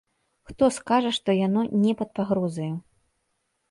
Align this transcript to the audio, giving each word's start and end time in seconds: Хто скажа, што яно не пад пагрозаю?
Хто 0.51 0.69
скажа, 0.77 1.11
што 1.19 1.37
яно 1.43 1.61
не 1.85 1.97
пад 2.03 2.09
пагрозаю? 2.19 2.75